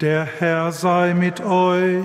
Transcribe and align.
Der 0.00 0.24
Herr 0.24 0.72
sei 0.72 1.12
mit 1.12 1.42
euch. 1.42 2.04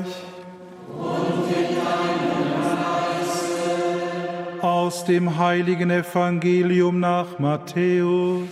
Und 0.89 1.47
mit 1.47 1.77
deinem 1.77 2.59
Geiste. 2.75 4.61
Aus 4.61 5.05
dem 5.05 5.37
heiligen 5.37 5.89
Evangelium 5.89 6.99
nach 6.99 7.39
Matthäus. 7.39 8.49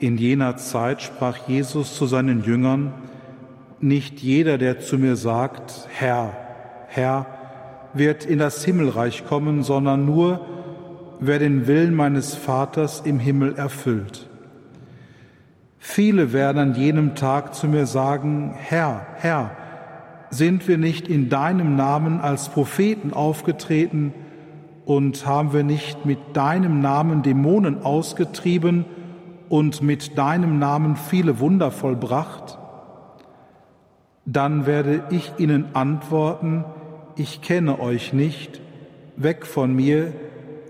In 0.00 0.16
jener 0.16 0.56
Zeit 0.56 1.02
sprach 1.02 1.36
Jesus 1.46 1.94
zu 1.94 2.06
seinen 2.06 2.42
Jüngern, 2.42 2.92
nicht 3.78 4.18
jeder, 4.18 4.58
der 4.58 4.80
zu 4.80 4.98
mir 4.98 5.14
sagt, 5.14 5.86
Herr, 5.90 6.32
Herr, 6.88 7.26
wird 7.94 8.24
in 8.24 8.40
das 8.40 8.64
Himmelreich 8.64 9.24
kommen, 9.26 9.62
sondern 9.62 10.04
nur, 10.04 10.57
wer 11.20 11.38
den 11.38 11.66
Willen 11.66 11.94
meines 11.94 12.34
Vaters 12.34 13.00
im 13.00 13.18
Himmel 13.18 13.54
erfüllt. 13.56 14.28
Viele 15.78 16.32
werden 16.32 16.58
an 16.58 16.74
jenem 16.74 17.14
Tag 17.14 17.54
zu 17.54 17.66
mir 17.66 17.86
sagen, 17.86 18.54
Herr, 18.56 19.06
Herr, 19.16 19.52
sind 20.30 20.68
wir 20.68 20.78
nicht 20.78 21.08
in 21.08 21.28
deinem 21.28 21.76
Namen 21.76 22.20
als 22.20 22.48
Propheten 22.48 23.12
aufgetreten 23.12 24.12
und 24.84 25.26
haben 25.26 25.52
wir 25.52 25.64
nicht 25.64 26.04
mit 26.04 26.18
deinem 26.34 26.80
Namen 26.80 27.22
Dämonen 27.22 27.82
ausgetrieben 27.82 28.84
und 29.48 29.82
mit 29.82 30.18
deinem 30.18 30.58
Namen 30.58 30.96
viele 30.96 31.40
Wunder 31.40 31.70
vollbracht? 31.70 32.58
Dann 34.26 34.66
werde 34.66 35.04
ich 35.10 35.32
ihnen 35.38 35.74
antworten, 35.74 36.64
ich 37.16 37.40
kenne 37.40 37.80
euch 37.80 38.12
nicht, 38.12 38.60
weg 39.16 39.46
von 39.46 39.74
mir, 39.74 40.12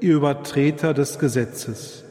ihr 0.02 0.16
Übertreter 0.16 0.94
des 0.94 1.18
Gesetzes. 1.18 2.04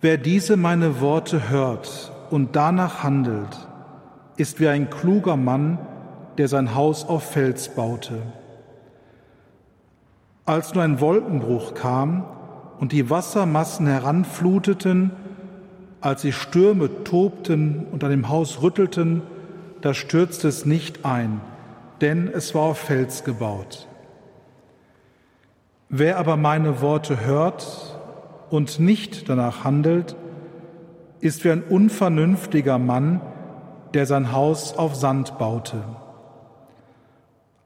Wer 0.00 0.16
diese 0.16 0.56
meine 0.56 1.00
Worte 1.00 1.50
hört 1.50 2.12
und 2.30 2.54
danach 2.54 3.02
handelt, 3.02 3.68
ist 4.36 4.60
wie 4.60 4.68
ein 4.68 4.90
kluger 4.90 5.36
Mann, 5.36 5.78
der 6.38 6.46
sein 6.46 6.74
Haus 6.74 7.04
auf 7.04 7.32
Fels 7.32 7.70
baute. 7.70 8.22
Als 10.44 10.74
nur 10.74 10.84
ein 10.84 11.00
Wolkenbruch 11.00 11.74
kam 11.74 12.24
und 12.78 12.92
die 12.92 13.10
Wassermassen 13.10 13.86
heranfluteten, 13.86 15.10
als 16.00 16.22
die 16.22 16.32
Stürme 16.32 17.02
tobten 17.02 17.86
und 17.90 18.04
an 18.04 18.10
dem 18.10 18.28
Haus 18.28 18.62
rüttelten, 18.62 19.22
da 19.80 19.94
stürzte 19.94 20.48
es 20.48 20.64
nicht 20.64 21.04
ein, 21.04 21.40
denn 22.00 22.28
es 22.28 22.54
war 22.54 22.62
auf 22.62 22.78
Fels 22.78 23.24
gebaut. 23.24 23.88
Wer 25.90 26.18
aber 26.18 26.36
meine 26.36 26.82
Worte 26.82 27.24
hört 27.24 27.96
und 28.50 28.78
nicht 28.78 29.28
danach 29.30 29.64
handelt, 29.64 30.16
ist 31.20 31.44
wie 31.44 31.50
ein 31.50 31.62
unvernünftiger 31.62 32.78
Mann, 32.78 33.22
der 33.94 34.04
sein 34.04 34.32
Haus 34.32 34.76
auf 34.76 34.94
Sand 34.94 35.38
baute. 35.38 35.82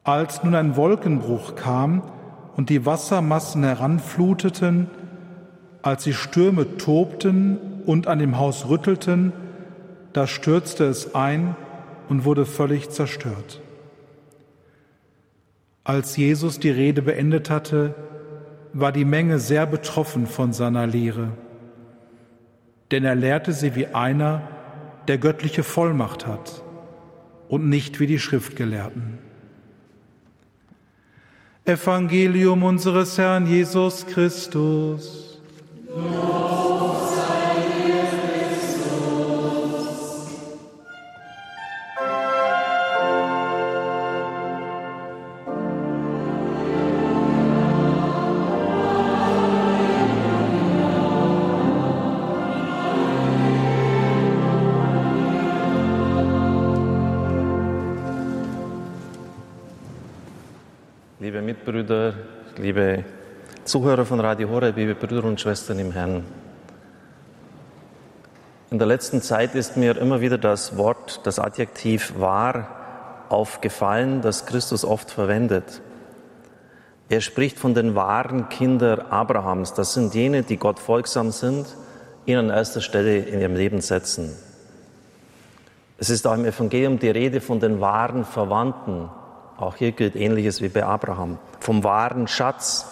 Als 0.04 0.44
nun 0.44 0.54
ein 0.54 0.76
Wolkenbruch 0.76 1.56
kam 1.56 2.02
und 2.56 2.70
die 2.70 2.86
Wassermassen 2.86 3.64
heranfluteten, 3.64 4.88
als 5.82 6.04
die 6.04 6.14
Stürme 6.14 6.76
tobten 6.76 7.58
und 7.86 8.06
an 8.06 8.20
dem 8.20 8.38
Haus 8.38 8.68
rüttelten, 8.68 9.32
da 10.12 10.28
stürzte 10.28 10.84
es 10.84 11.16
ein 11.16 11.56
und 12.08 12.24
wurde 12.24 12.46
völlig 12.46 12.90
zerstört. 12.90 13.60
Als 15.82 16.16
Jesus 16.16 16.60
die 16.60 16.70
Rede 16.70 17.02
beendet 17.02 17.50
hatte, 17.50 17.96
war 18.72 18.92
die 18.92 19.04
Menge 19.04 19.38
sehr 19.38 19.66
betroffen 19.66 20.26
von 20.26 20.52
seiner 20.52 20.86
Lehre, 20.86 21.28
denn 22.90 23.04
er 23.04 23.14
lehrte 23.14 23.52
sie 23.52 23.74
wie 23.74 23.88
einer, 23.88 24.42
der 25.08 25.18
göttliche 25.18 25.62
Vollmacht 25.62 26.26
hat 26.26 26.62
und 27.48 27.68
nicht 27.68 28.00
wie 28.00 28.06
die 28.06 28.18
Schriftgelehrten. 28.18 29.18
Evangelium 31.64 32.62
unseres 32.62 33.18
Herrn 33.18 33.46
Jesus 33.46 34.06
Christus. 34.06 35.40
Lob 35.88 36.51
Mitbrüder, 61.64 62.14
liebe 62.56 63.04
Zuhörer 63.62 64.04
von 64.04 64.18
Radio 64.18 64.48
Horeb, 64.48 64.76
liebe 64.76 64.96
Brüder 64.96 65.22
und 65.22 65.40
Schwestern 65.40 65.78
im 65.78 65.92
Herrn. 65.92 66.24
In 68.72 68.80
der 68.80 68.88
letzten 68.88 69.22
Zeit 69.22 69.54
ist 69.54 69.76
mir 69.76 69.96
immer 69.96 70.20
wieder 70.20 70.38
das 70.38 70.76
Wort, 70.76 71.20
das 71.22 71.38
Adjektiv 71.38 72.14
wahr 72.18 73.26
aufgefallen, 73.28 74.22
das 74.22 74.44
Christus 74.44 74.84
oft 74.84 75.12
verwendet. 75.12 75.82
Er 77.08 77.20
spricht 77.20 77.60
von 77.60 77.74
den 77.74 77.94
wahren 77.94 78.48
Kindern 78.48 78.98
Abrahams. 78.98 79.72
Das 79.72 79.94
sind 79.94 80.16
jene, 80.16 80.42
die 80.42 80.56
Gott 80.56 80.80
folgsam 80.80 81.30
sind, 81.30 81.66
ihn 82.26 82.38
an 82.38 82.50
erster 82.50 82.80
Stelle 82.80 83.18
in 83.18 83.40
ihrem 83.40 83.54
Leben 83.54 83.80
setzen. 83.80 84.36
Es 85.96 86.10
ist 86.10 86.26
auch 86.26 86.34
im 86.34 86.44
Evangelium 86.44 86.98
die 86.98 87.10
Rede 87.10 87.40
von 87.40 87.60
den 87.60 87.80
wahren 87.80 88.24
Verwandten, 88.24 89.10
auch 89.62 89.76
hier 89.76 89.92
gilt 89.92 90.16
Ähnliches 90.16 90.60
wie 90.60 90.68
bei 90.68 90.84
Abraham. 90.84 91.38
Vom 91.60 91.84
wahren 91.84 92.28
Schatz. 92.28 92.86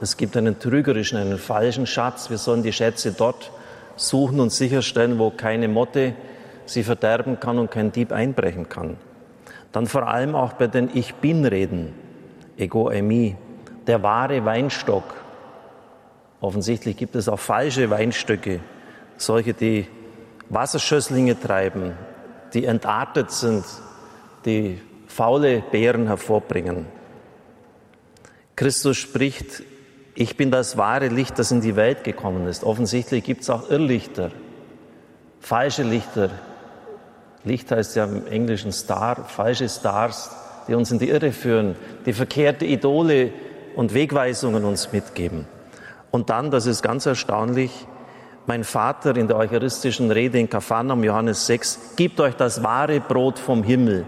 Es 0.00 0.16
gibt 0.16 0.36
einen 0.36 0.58
trügerischen, 0.58 1.18
einen 1.18 1.38
falschen 1.38 1.86
Schatz. 1.86 2.30
Wir 2.30 2.38
sollen 2.38 2.62
die 2.62 2.72
Schätze 2.72 3.12
dort 3.12 3.50
suchen 3.96 4.40
und 4.40 4.50
sicherstellen, 4.50 5.18
wo 5.18 5.30
keine 5.30 5.68
Motte 5.68 6.14
sie 6.66 6.82
verderben 6.82 7.40
kann 7.40 7.58
und 7.58 7.70
kein 7.70 7.92
Dieb 7.92 8.12
einbrechen 8.12 8.68
kann. 8.68 8.96
Dann 9.72 9.86
vor 9.86 10.06
allem 10.08 10.34
auch 10.34 10.54
bei 10.54 10.66
den 10.66 10.90
Ich 10.94 11.14
Bin-Reden. 11.14 11.94
Ego 12.56 12.90
Emi. 12.90 13.36
Der 13.86 14.02
wahre 14.02 14.44
Weinstock. 14.44 15.04
Offensichtlich 16.40 16.96
gibt 16.96 17.14
es 17.16 17.28
auch 17.28 17.38
falsche 17.38 17.90
Weinstöcke. 17.90 18.60
Solche, 19.16 19.54
die 19.54 19.86
Wasserschösslinge 20.50 21.38
treiben, 21.40 21.92
die 22.52 22.66
entartet 22.66 23.30
sind, 23.30 23.64
die 24.44 24.80
faule 25.16 25.62
Beeren 25.70 26.08
hervorbringen. 26.08 26.84
Christus 28.54 28.98
spricht, 28.98 29.62
ich 30.14 30.36
bin 30.36 30.50
das 30.50 30.76
wahre 30.76 31.08
Licht, 31.08 31.38
das 31.38 31.50
in 31.50 31.62
die 31.62 31.74
Welt 31.74 32.04
gekommen 32.04 32.46
ist. 32.46 32.64
Offensichtlich 32.64 33.24
gibt 33.24 33.40
es 33.40 33.48
auch 33.48 33.70
Irrlichter, 33.70 34.30
falsche 35.40 35.84
Lichter. 35.84 36.30
Licht 37.44 37.70
heißt 37.70 37.96
ja 37.96 38.04
im 38.04 38.26
Englischen 38.26 38.72
Star, 38.72 39.24
falsche 39.24 39.70
Stars, 39.70 40.30
die 40.68 40.74
uns 40.74 40.90
in 40.90 40.98
die 40.98 41.08
Irre 41.08 41.32
führen, 41.32 41.76
die 42.04 42.12
verkehrte 42.12 42.66
Idole 42.66 43.32
und 43.74 43.94
Wegweisungen 43.94 44.64
uns 44.64 44.92
mitgeben. 44.92 45.46
Und 46.10 46.28
dann, 46.28 46.50
das 46.50 46.66
ist 46.66 46.82
ganz 46.82 47.06
erstaunlich, 47.06 47.86
mein 48.46 48.64
Vater 48.64 49.16
in 49.16 49.28
der 49.28 49.38
eucharistischen 49.38 50.10
Rede 50.10 50.38
in 50.38 50.50
Kapharnaum, 50.50 51.02
Johannes 51.04 51.46
6, 51.46 51.94
gibt 51.96 52.20
euch 52.20 52.34
das 52.34 52.62
wahre 52.62 53.00
Brot 53.00 53.38
vom 53.38 53.62
Himmel. 53.62 54.04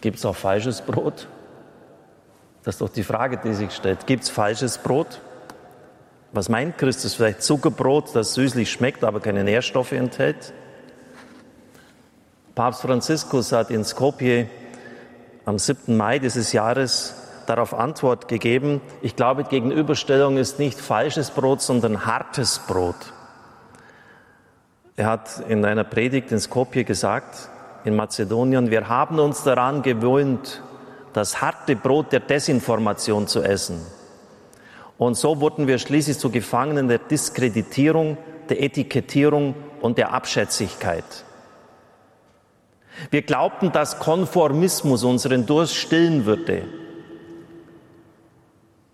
Gibt 0.00 0.18
es 0.18 0.24
auch 0.24 0.36
falsches 0.36 0.80
Brot? 0.80 1.28
Das 2.62 2.74
ist 2.74 2.80
doch 2.80 2.88
die 2.88 3.02
Frage, 3.02 3.38
die 3.38 3.54
sich 3.54 3.72
stellt. 3.72 4.06
Gibt 4.06 4.24
es 4.24 4.30
falsches 4.30 4.78
Brot? 4.78 5.20
Was 6.32 6.48
meint 6.48 6.78
Christus? 6.78 7.14
Vielleicht 7.14 7.42
Zuckerbrot, 7.42 8.14
das 8.14 8.34
süßlich 8.34 8.70
schmeckt, 8.70 9.02
aber 9.02 9.20
keine 9.20 9.44
Nährstoffe 9.44 9.92
enthält? 9.92 10.52
Papst 12.54 12.82
Franziskus 12.82 13.52
hat 13.52 13.70
in 13.70 13.84
Skopje 13.84 14.48
am 15.44 15.58
7. 15.58 15.96
Mai 15.96 16.18
dieses 16.18 16.52
Jahres 16.52 17.14
darauf 17.46 17.74
Antwort 17.74 18.28
gegeben. 18.28 18.80
Ich 19.02 19.16
glaube, 19.16 19.44
Gegenüberstellung 19.44 20.36
ist 20.36 20.58
nicht 20.58 20.78
falsches 20.78 21.30
Brot, 21.30 21.62
sondern 21.62 22.06
hartes 22.06 22.60
Brot. 22.60 23.12
Er 24.96 25.06
hat 25.06 25.42
in 25.48 25.64
einer 25.64 25.84
Predigt 25.84 26.30
in 26.30 26.38
Skopje 26.38 26.84
gesagt, 26.84 27.48
in 27.84 27.96
Mazedonien, 27.96 28.70
wir 28.70 28.88
haben 28.88 29.18
uns 29.18 29.42
daran 29.42 29.82
gewöhnt, 29.82 30.62
das 31.12 31.40
harte 31.40 31.76
Brot 31.76 32.12
der 32.12 32.20
Desinformation 32.20 33.26
zu 33.26 33.42
essen. 33.42 33.80
Und 34.98 35.16
so 35.16 35.40
wurden 35.40 35.66
wir 35.66 35.78
schließlich 35.78 36.18
zu 36.18 36.30
Gefangenen 36.30 36.88
der 36.88 36.98
Diskreditierung, 36.98 38.18
der 38.48 38.62
Etikettierung 38.62 39.54
und 39.80 39.98
der 39.98 40.12
Abschätzigkeit. 40.12 41.04
Wir 43.10 43.22
glaubten, 43.22 43.72
dass 43.72 43.98
Konformismus 43.98 45.04
unseren 45.04 45.46
Durst 45.46 45.74
stillen 45.76 46.26
würde. 46.26 46.64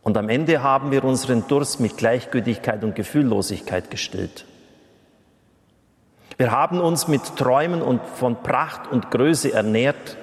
Und 0.02 0.16
am 0.16 0.28
Ende 0.28 0.62
haben 0.62 0.92
wir 0.92 1.02
unseren 1.02 1.48
Durst 1.48 1.80
mit 1.80 1.96
Gleichgültigkeit 1.96 2.84
und 2.84 2.94
Gefühllosigkeit 2.94 3.90
gestillt. 3.90 4.44
Wir 6.38 6.50
haben 6.50 6.80
uns 6.80 7.08
mit 7.08 7.36
Träumen 7.36 7.80
und 7.80 8.02
von 8.04 8.42
Pracht 8.42 8.90
und 8.92 9.10
Größe 9.10 9.52
ernährt 9.52 10.16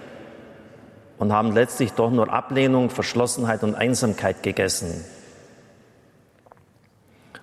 und 1.17 1.33
haben 1.33 1.53
letztlich 1.53 1.93
doch 1.93 2.11
nur 2.11 2.31
Ablehnung, 2.31 2.91
Verschlossenheit 2.91 3.63
und 3.63 3.73
Einsamkeit 3.73 4.43
gegessen. 4.43 5.03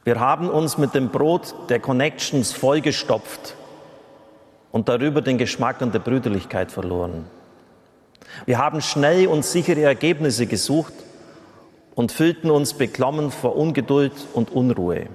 Wir 0.04 0.20
haben 0.20 0.48
uns 0.48 0.78
mit 0.78 0.94
dem 0.94 1.08
Brot 1.08 1.54
der 1.68 1.80
Connections 1.80 2.52
vollgestopft 2.52 3.56
und 4.70 4.88
darüber 4.88 5.20
den 5.20 5.36
Geschmack 5.36 5.80
und 5.80 5.92
der 5.92 5.98
Brüderlichkeit 5.98 6.70
verloren. 6.70 7.26
Wir 8.46 8.58
haben 8.58 8.80
schnell 8.80 9.26
und 9.26 9.44
sichere 9.44 9.82
Ergebnisse 9.82 10.46
gesucht 10.46 10.94
und 11.96 12.12
fühlten 12.12 12.50
uns 12.50 12.74
beklommen 12.74 13.30
vor 13.32 13.56
Ungeduld 13.56 14.12
und 14.32 14.52
Unruhe. 14.52 15.08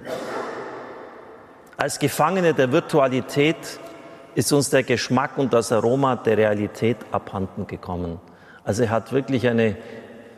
Als 1.78 2.00
Gefangene 2.00 2.54
der 2.54 2.72
Virtualität 2.72 3.58
ist 4.34 4.54
uns 4.54 4.70
der 4.70 4.84
Geschmack 4.84 5.38
und 5.38 5.52
das 5.54 5.74
Aroma 5.74 6.16
der 6.16 6.38
Realität 6.38 6.98
abhanden 7.12 7.68
gekommen. 7.68 8.22
Also 8.64 8.84
er 8.84 8.92
hat 8.92 9.12
wirklich 9.12 9.46
eine 9.48 9.76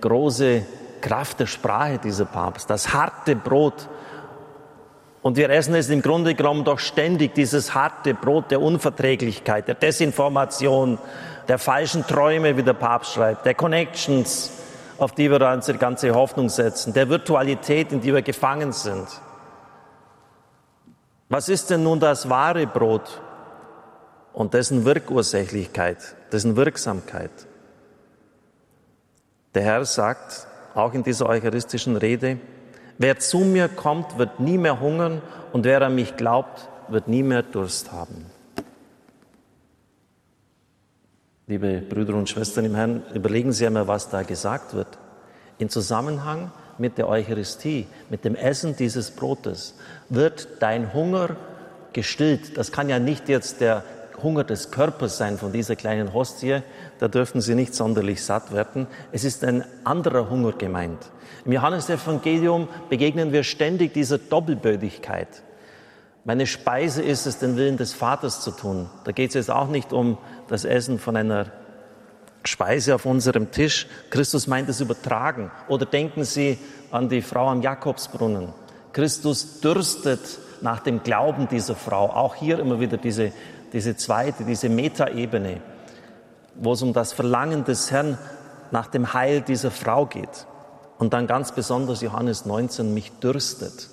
große 0.01 0.63
Kraft 0.99 1.39
der 1.39 1.45
Sprache, 1.45 1.99
dieser 1.99 2.25
Papst. 2.25 2.69
Das 2.71 2.91
harte 2.91 3.35
Brot. 3.35 3.87
Und 5.21 5.37
wir 5.37 5.49
essen 5.51 5.75
es 5.75 5.89
im 5.89 6.01
Grunde 6.01 6.33
genommen 6.33 6.63
doch 6.63 6.79
ständig, 6.79 7.35
dieses 7.35 7.75
harte 7.75 8.15
Brot 8.15 8.49
der 8.49 8.61
Unverträglichkeit, 8.61 9.67
der 9.67 9.75
Desinformation, 9.75 10.97
der 11.47 11.59
falschen 11.59 12.05
Träume, 12.07 12.57
wie 12.57 12.63
der 12.63 12.73
Papst 12.73 13.13
schreibt, 13.13 13.45
der 13.45 13.53
Connections, 13.53 14.51
auf 14.97 15.11
die 15.11 15.29
wir 15.29 15.41
unsere 15.41 15.77
ganze 15.77 16.15
Hoffnung 16.15 16.49
setzen, 16.49 16.93
der 16.93 17.09
Virtualität, 17.09 17.91
in 17.91 18.01
die 18.01 18.13
wir 18.13 18.23
gefangen 18.23 18.71
sind. 18.71 19.07
Was 21.29 21.49
ist 21.49 21.69
denn 21.69 21.83
nun 21.83 21.99
das 21.99 22.29
wahre 22.29 22.65
Brot 22.65 23.21
und 24.33 24.53
dessen 24.53 24.85
Wirkursächlichkeit, 24.85 25.97
dessen 26.31 26.55
Wirksamkeit? 26.55 27.31
Der 29.53 29.63
Herr 29.63 29.85
sagt 29.85 30.47
auch 30.73 30.93
in 30.93 31.03
dieser 31.03 31.27
eucharistischen 31.27 31.97
Rede, 31.97 32.39
wer 32.97 33.19
zu 33.19 33.39
mir 33.39 33.67
kommt, 33.67 34.17
wird 34.17 34.39
nie 34.39 34.57
mehr 34.57 34.79
hungern 34.79 35.21
und 35.51 35.65
wer 35.65 35.81
an 35.81 35.95
mich 35.95 36.15
glaubt, 36.15 36.69
wird 36.87 37.07
nie 37.07 37.23
mehr 37.23 37.43
Durst 37.43 37.91
haben. 37.91 38.25
Liebe 41.47 41.81
Brüder 41.81 42.13
und 42.15 42.29
Schwestern 42.29 42.65
im 42.65 42.75
Herrn, 42.75 43.03
überlegen 43.13 43.51
Sie 43.51 43.65
einmal, 43.65 43.87
was 43.87 44.09
da 44.09 44.23
gesagt 44.23 44.73
wird. 44.73 44.97
In 45.57 45.69
Zusammenhang 45.69 46.51
mit 46.77 46.97
der 46.97 47.07
Eucharistie, 47.07 47.87
mit 48.09 48.25
dem 48.25 48.35
Essen 48.35 48.75
dieses 48.75 49.11
Brotes, 49.11 49.75
wird 50.09 50.47
dein 50.59 50.93
Hunger 50.93 51.35
gestillt. 51.93 52.57
Das 52.57 52.71
kann 52.71 52.89
ja 52.89 52.99
nicht 52.99 53.29
jetzt 53.29 53.61
der 53.61 53.83
Hunger 54.21 54.43
des 54.43 54.71
Körpers 54.71 55.17
sein 55.17 55.37
von 55.37 55.51
dieser 55.51 55.75
kleinen 55.75 56.13
Hostie, 56.13 56.61
da 56.99 57.07
dürfen 57.07 57.41
sie 57.41 57.55
nicht 57.55 57.75
sonderlich 57.75 58.23
satt 58.23 58.51
werden. 58.51 58.87
Es 59.11 59.23
ist 59.23 59.43
ein 59.43 59.63
anderer 59.83 60.29
Hunger 60.29 60.53
gemeint. 60.53 60.97
Im 61.45 61.51
Johannesevangelium 61.51 62.67
begegnen 62.89 63.31
wir 63.31 63.43
ständig 63.43 63.93
dieser 63.93 64.17
Doppelbödigkeit. 64.17 65.43
Meine 66.25 66.47
Speise 66.47 67.03
ist 67.03 67.25
es, 67.25 67.37
den 67.37 67.55
Willen 67.55 67.77
des 67.77 67.93
Vaters 67.93 68.41
zu 68.41 68.51
tun. 68.51 68.89
Da 69.05 69.11
geht 69.11 69.29
es 69.29 69.35
jetzt 69.35 69.51
auch 69.51 69.69
nicht 69.69 69.93
um 69.93 70.17
das 70.49 70.65
Essen 70.65 70.99
von 70.99 71.15
einer 71.15 71.45
Speise 72.47 72.95
auf 72.95 73.05
unserem 73.05 73.51
Tisch. 73.51 73.87
Christus 74.09 74.47
meint 74.47 74.69
es 74.69 74.81
übertragen. 74.81 75.51
Oder 75.67 75.85
denken 75.85 76.23
Sie 76.23 76.57
an 76.91 77.09
die 77.09 77.21
Frau 77.21 77.47
am 77.49 77.61
Jakobsbrunnen. 77.61 78.53
Christus 78.93 79.59
dürstet 79.59 80.21
nach 80.61 80.79
dem 80.79 81.03
Glauben 81.03 81.47
dieser 81.47 81.75
Frau. 81.75 82.09
Auch 82.09 82.35
hier 82.35 82.59
immer 82.59 82.79
wieder 82.79 82.97
diese, 82.97 83.31
diese 83.73 83.95
zweite, 83.95 84.43
diese 84.43 84.69
Metaebene, 84.69 85.61
wo 86.55 86.73
es 86.73 86.81
um 86.81 86.93
das 86.93 87.13
Verlangen 87.13 87.63
des 87.63 87.91
Herrn 87.91 88.17
nach 88.71 88.87
dem 88.87 89.13
Heil 89.13 89.41
dieser 89.41 89.71
Frau 89.71 90.05
geht. 90.05 90.47
Und 90.97 91.13
dann 91.13 91.27
ganz 91.27 91.51
besonders 91.51 92.01
Johannes 92.01 92.45
19, 92.45 92.93
mich 92.93 93.11
dürstet. 93.19 93.89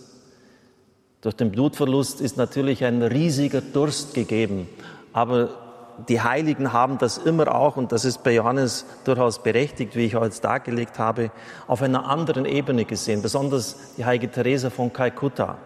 Durch 1.20 1.36
den 1.36 1.50
Blutverlust 1.50 2.20
ist 2.20 2.36
natürlich 2.36 2.84
ein 2.84 3.02
riesiger 3.02 3.60
Durst 3.60 4.14
gegeben. 4.14 4.68
Aber 5.12 5.63
die 6.08 6.20
Heiligen 6.20 6.72
haben 6.72 6.98
das 6.98 7.18
immer 7.18 7.54
auch, 7.54 7.76
und 7.76 7.92
das 7.92 8.04
ist 8.04 8.22
bei 8.22 8.32
Johannes 8.32 8.84
durchaus 9.04 9.42
berechtigt, 9.42 9.96
wie 9.96 10.06
ich 10.06 10.14
heute 10.14 10.40
dargelegt 10.40 10.98
habe, 10.98 11.30
auf 11.66 11.82
einer 11.82 12.08
anderen 12.08 12.44
Ebene 12.44 12.84
gesehen. 12.84 13.22
Besonders 13.22 13.94
die 13.96 14.04
heilige 14.04 14.30
Teresa 14.30 14.70
von 14.70 14.92
Kalkutta. 14.92 15.56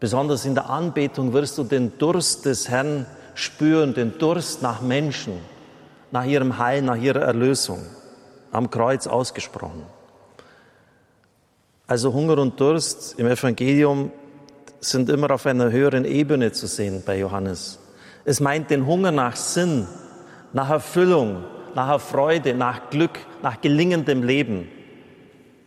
Besonders 0.00 0.44
in 0.44 0.54
der 0.54 0.70
Anbetung 0.70 1.32
wirst 1.32 1.58
du 1.58 1.64
den 1.64 1.98
Durst 1.98 2.44
des 2.44 2.68
Herrn 2.68 3.06
spüren, 3.34 3.94
den 3.94 4.18
Durst 4.18 4.62
nach 4.62 4.80
Menschen, 4.80 5.38
nach 6.10 6.24
ihrem 6.24 6.58
Heil, 6.58 6.82
nach 6.82 6.96
ihrer 6.96 7.22
Erlösung, 7.22 7.84
am 8.52 8.70
Kreuz 8.70 9.06
ausgesprochen. 9.06 9.82
Also 11.86 12.12
Hunger 12.12 12.38
und 12.38 12.60
Durst 12.60 13.18
im 13.18 13.26
Evangelium 13.26 14.12
sind 14.80 15.08
immer 15.08 15.30
auf 15.30 15.46
einer 15.46 15.70
höheren 15.70 16.04
Ebene 16.04 16.52
zu 16.52 16.66
sehen 16.66 17.02
bei 17.04 17.18
Johannes. 17.18 17.78
Es 18.28 18.40
meint 18.40 18.68
den 18.68 18.84
Hunger 18.84 19.10
nach 19.10 19.36
Sinn, 19.36 19.86
nach 20.52 20.68
Erfüllung, 20.68 21.44
nach 21.74 21.98
Freude, 21.98 22.52
nach 22.52 22.90
Glück, 22.90 23.18
nach 23.40 23.58
gelingendem 23.62 24.22
Leben. 24.22 24.68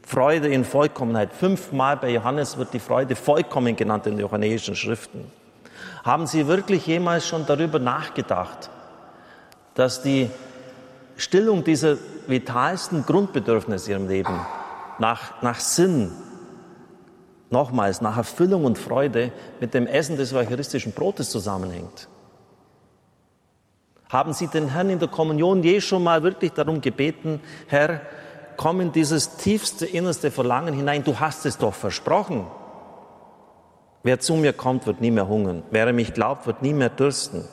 Freude 0.05 0.47
in 0.47 0.63
Vollkommenheit. 0.63 1.33
Fünfmal 1.33 1.97
bei 1.97 2.11
Johannes 2.11 2.59
wird 2.59 2.71
die 2.75 2.79
Freude 2.79 3.15
vollkommen 3.15 3.75
genannt 3.75 4.05
in 4.05 4.11
den 4.11 4.19
johannäischen 4.19 4.75
Schriften. 4.75 5.31
Haben 6.03 6.27
Sie 6.27 6.45
wirklich 6.45 6.85
jemals 6.85 7.27
schon 7.27 7.47
darüber 7.47 7.79
nachgedacht, 7.79 8.69
dass 9.73 10.03
die 10.03 10.29
Stillung 11.17 11.63
dieser 11.63 11.97
vitalsten 12.27 13.07
Grundbedürfnisse 13.07 13.91
in 13.91 13.97
Ihrem 13.97 14.07
Leben 14.07 14.39
nach, 14.99 15.41
nach 15.41 15.59
Sinn, 15.59 16.11
nochmals 17.49 18.01
nach 18.01 18.17
Erfüllung 18.17 18.65
und 18.65 18.77
Freude 18.77 19.31
mit 19.59 19.73
dem 19.73 19.87
Essen 19.87 20.15
des 20.15 20.31
eucharistischen 20.31 20.91
Brotes 20.91 21.31
zusammenhängt. 21.31 22.07
Haben 24.11 24.33
Sie 24.33 24.47
den 24.47 24.67
Herrn 24.67 24.89
in 24.89 24.99
der 24.99 25.07
Kommunion 25.07 25.63
je 25.63 25.79
schon 25.79 26.03
mal 26.03 26.21
wirklich 26.21 26.51
darum 26.51 26.81
gebeten, 26.81 27.39
Herr, 27.67 28.01
komm 28.57 28.81
in 28.81 28.91
dieses 28.91 29.37
tiefste, 29.37 29.85
innerste 29.85 30.31
Verlangen 30.31 30.73
hinein, 30.73 31.05
du 31.05 31.21
hast 31.21 31.45
es 31.45 31.57
doch 31.57 31.73
versprochen. 31.73 32.45
Wer 34.03 34.19
zu 34.19 34.33
mir 34.33 34.51
kommt, 34.51 34.85
wird 34.85 34.99
nie 34.99 35.11
mehr 35.11 35.29
hungern. 35.29 35.63
Wer 35.71 35.93
mich 35.93 36.13
glaubt, 36.13 36.45
wird 36.45 36.61
nie 36.61 36.73
mehr 36.73 36.89
dürsten. 36.89 37.47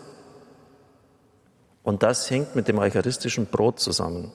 Und 1.84 2.02
das 2.02 2.28
hängt 2.28 2.56
mit 2.56 2.66
dem 2.66 2.78
eucharistischen 2.78 3.46
Brot 3.46 3.78
zusammen. 3.78 4.32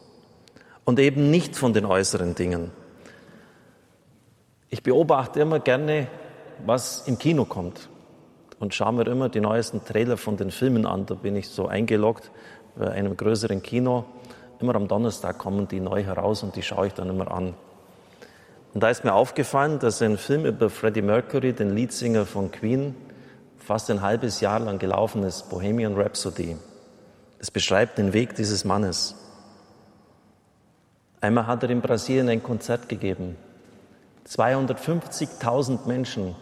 Und 0.85 0.99
eben 0.99 1.29
nicht 1.29 1.57
von 1.57 1.73
den 1.73 1.85
äußeren 1.85 2.35
Dingen. 2.35 2.71
Ich 4.69 4.81
beobachte 4.81 5.41
immer 5.41 5.59
gerne, 5.59 6.07
was 6.65 7.05
im 7.05 7.17
Kino 7.17 7.43
kommt 7.43 7.89
und 8.63 8.73
schaue 8.73 8.93
mir 8.93 9.05
immer 9.07 9.27
die 9.27 9.41
neuesten 9.41 9.83
Trailer 9.83 10.15
von 10.15 10.37
den 10.37 10.49
Filmen 10.49 10.85
an. 10.85 11.05
Da 11.05 11.15
bin 11.15 11.35
ich 11.35 11.49
so 11.49 11.67
eingeloggt 11.67 12.31
bei 12.77 12.89
einem 12.89 13.17
größeren 13.17 13.61
Kino. 13.61 14.05
Immer 14.61 14.75
am 14.75 14.87
Donnerstag 14.87 15.37
kommen 15.37 15.67
die 15.67 15.81
neu 15.81 16.01
heraus 16.03 16.43
und 16.43 16.55
die 16.55 16.63
schaue 16.63 16.87
ich 16.87 16.93
dann 16.93 17.09
immer 17.09 17.29
an. 17.29 17.55
Und 18.73 18.81
da 18.81 18.89
ist 18.89 19.03
mir 19.03 19.13
aufgefallen, 19.13 19.79
dass 19.79 20.01
ein 20.01 20.17
Film 20.17 20.45
über 20.45 20.69
Freddie 20.69 21.01
Mercury, 21.01 21.51
den 21.51 21.75
Leadsinger 21.75 22.25
von 22.25 22.51
Queen, 22.51 22.95
fast 23.57 23.91
ein 23.91 24.01
halbes 24.01 24.39
Jahr 24.39 24.61
lang 24.61 24.79
gelaufen 24.79 25.23
ist, 25.23 25.49
Bohemian 25.49 25.95
Rhapsody. 25.95 26.55
Es 27.39 27.51
beschreibt 27.51 27.97
den 27.97 28.13
Weg 28.13 28.35
dieses 28.35 28.63
Mannes. 28.63 29.15
Einmal 31.19 31.47
hat 31.47 31.63
er 31.63 31.69
in 31.69 31.81
Brasilien 31.81 32.29
ein 32.29 32.41
Konzert 32.41 32.87
gegeben 32.87 33.35
250.000 34.25 35.85
Menschen 35.85 36.33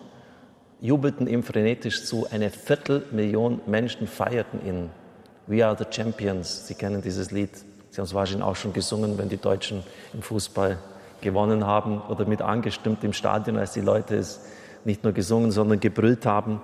jubelten 0.81 1.27
ihm 1.27 1.43
frenetisch 1.43 2.03
zu. 2.05 2.27
Eine 2.29 2.50
Viertelmillion 2.50 3.61
Menschen 3.67 4.07
feierten 4.07 4.65
ihn. 4.65 4.89
We 5.47 5.65
are 5.65 5.77
the 5.77 5.85
champions. 5.89 6.67
Sie 6.67 6.75
kennen 6.75 7.01
dieses 7.01 7.31
Lied. 7.31 7.55
Sie 7.89 7.97
haben 7.97 8.05
es 8.05 8.13
wahrscheinlich 8.13 8.45
auch 8.45 8.55
schon 8.55 8.73
gesungen, 8.73 9.17
wenn 9.17 9.29
die 9.29 9.38
Deutschen 9.38 9.83
im 10.13 10.21
Fußball 10.21 10.77
gewonnen 11.21 11.65
haben 11.65 12.01
oder 12.01 12.25
mit 12.25 12.41
angestimmt 12.41 13.03
im 13.03 13.13
Stadion, 13.13 13.57
als 13.57 13.73
die 13.73 13.81
Leute 13.81 14.15
es 14.15 14.41
nicht 14.83 15.03
nur 15.03 15.13
gesungen, 15.13 15.51
sondern 15.51 15.79
gebrüllt 15.79 16.25
haben. 16.25 16.61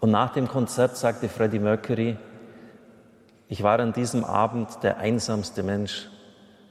Und 0.00 0.10
nach 0.10 0.32
dem 0.32 0.46
Konzert 0.46 0.96
sagte 0.96 1.28
Freddie 1.28 1.58
Mercury, 1.58 2.16
ich 3.48 3.62
war 3.62 3.80
an 3.80 3.94
diesem 3.94 4.24
Abend 4.24 4.82
der 4.82 4.98
einsamste 4.98 5.62
Mensch, 5.62 6.10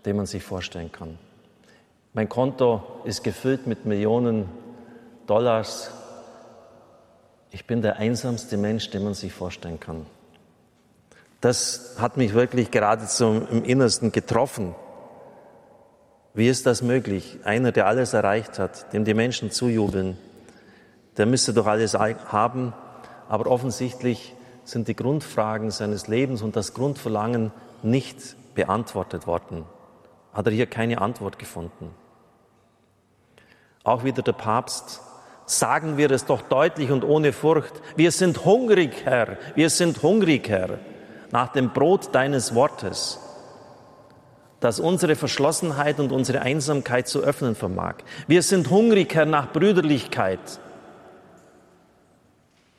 den 0.06 0.16
man 0.16 0.28
sich 0.28 0.44
vorstellen 0.44 0.92
kann. 0.92 1.18
Mein 2.14 2.30
Konto 2.30 2.84
ist 3.04 3.24
gefüllt 3.24 3.66
mit 3.66 3.86
Millionen 3.86 4.48
Dollars. 5.26 5.92
Ich 7.52 7.66
bin 7.66 7.82
der 7.82 7.98
einsamste 7.98 8.58
Mensch, 8.58 8.90
den 8.90 9.04
man 9.04 9.14
sich 9.14 9.34
vorstellen 9.34 9.80
kann. 9.80 10.06
Das 11.42 11.96
hat 12.00 12.18
mich 12.18 12.34
wirklich 12.34 12.72
geradezu 12.72 13.26
im 13.50 13.64
Innersten 13.64 14.12
getroffen. 14.12 14.76
Wie 16.34 16.48
ist 16.48 16.66
das 16.66 16.82
möglich? 16.82 17.40
Einer, 17.44 17.72
der 17.72 17.88
alles 17.88 18.14
erreicht 18.14 18.60
hat, 18.60 18.92
dem 18.94 19.06
die 19.06 19.14
Menschen 19.14 19.52
zujubeln, 19.52 20.18
der 21.18 21.26
müsste 21.26 21.54
doch 21.54 21.66
alles 21.66 21.94
haben, 21.96 22.74
aber 23.28 23.50
offensichtlich 23.50 24.36
sind 24.64 24.88
die 24.88 24.96
Grundfragen 24.96 25.72
seines 25.72 26.08
Lebens 26.08 26.42
und 26.42 26.56
das 26.56 26.74
Grundverlangen 26.74 27.52
nicht 27.82 28.36
beantwortet 28.54 29.26
worden. 29.26 29.66
Hat 30.34 30.46
er 30.46 30.52
hier 30.52 30.68
keine 30.68 31.02
Antwort 31.02 31.40
gefunden. 31.40 31.92
Auch 33.84 34.04
wieder 34.04 34.22
der 34.22 34.34
Papst, 34.34 35.02
sagen 35.48 35.98
wir 35.98 36.12
es 36.12 36.26
doch 36.26 36.44
deutlich 36.44 36.92
und 36.92 37.04
ohne 37.04 37.34
Furcht. 37.34 37.74
Wir 37.96 38.12
sind 38.12 38.46
hungrig, 38.46 38.92
Herr, 39.04 39.38
wir 39.56 39.72
sind 39.72 40.04
hungrig, 40.04 40.48
Herr, 40.48 40.78
nach 41.32 41.48
dem 41.48 41.74
Brot 41.74 42.14
deines 42.14 42.54
Wortes 42.54 43.20
das 44.60 44.80
unsere 44.80 45.16
Verschlossenheit 45.16 46.00
und 46.00 46.12
unsere 46.12 46.42
Einsamkeit 46.42 47.08
zu 47.08 47.22
öffnen 47.22 47.56
vermag. 47.56 47.96
Wir 48.28 48.42
sind 48.42 48.70
hungrig, 48.70 49.14
Herr, 49.14 49.26
nach 49.26 49.52
Brüderlichkeit, 49.52 50.40